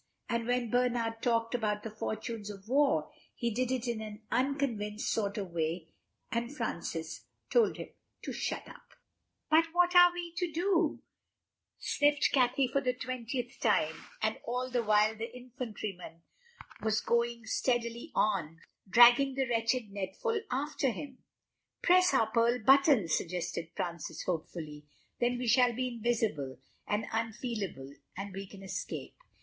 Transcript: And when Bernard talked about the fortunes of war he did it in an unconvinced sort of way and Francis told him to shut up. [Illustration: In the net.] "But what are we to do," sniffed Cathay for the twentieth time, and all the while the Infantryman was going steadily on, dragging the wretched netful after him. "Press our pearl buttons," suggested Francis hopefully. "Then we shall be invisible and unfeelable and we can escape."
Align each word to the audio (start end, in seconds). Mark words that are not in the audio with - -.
And 0.27 0.47
when 0.47 0.71
Bernard 0.71 1.21
talked 1.21 1.53
about 1.53 1.83
the 1.83 1.91
fortunes 1.91 2.49
of 2.49 2.67
war 2.67 3.11
he 3.35 3.53
did 3.53 3.69
it 3.71 3.87
in 3.87 4.01
an 4.01 4.23
unconvinced 4.31 5.07
sort 5.13 5.37
of 5.37 5.51
way 5.51 5.89
and 6.31 6.51
Francis 6.57 7.27
told 7.51 7.77
him 7.77 7.89
to 8.23 8.33
shut 8.33 8.67
up. 8.67 8.81
[Illustration: 9.51 9.51
In 9.51 9.51
the 9.51 9.55
net.] 9.59 9.65
"But 9.67 9.75
what 9.75 9.95
are 9.95 10.11
we 10.11 10.33
to 10.37 10.51
do," 10.51 11.03
sniffed 11.77 12.31
Cathay 12.33 12.65
for 12.69 12.81
the 12.81 12.95
twentieth 12.95 13.59
time, 13.59 13.93
and 14.23 14.39
all 14.43 14.71
the 14.71 14.81
while 14.81 15.15
the 15.15 15.31
Infantryman 15.37 16.23
was 16.81 16.99
going 16.99 17.45
steadily 17.45 18.11
on, 18.15 18.59
dragging 18.89 19.35
the 19.35 19.47
wretched 19.49 19.91
netful 19.91 20.41
after 20.49 20.89
him. 20.89 21.19
"Press 21.83 22.11
our 22.11 22.31
pearl 22.31 22.57
buttons," 22.57 23.13
suggested 23.15 23.69
Francis 23.75 24.23
hopefully. 24.23 24.87
"Then 25.19 25.37
we 25.37 25.45
shall 25.45 25.75
be 25.75 25.89
invisible 25.89 26.57
and 26.87 27.05
unfeelable 27.13 27.93
and 28.17 28.33
we 28.33 28.47
can 28.47 28.63
escape." 28.63 29.13